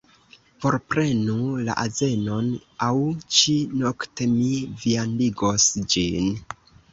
Forprenu 0.63 1.35
la 1.67 1.75
azenon, 1.83 2.47
aŭ 2.87 2.95
ĉi-nokte 3.41 4.29
mi 4.33 4.49
viandigos 4.87 5.69
ĝin. 5.97 6.33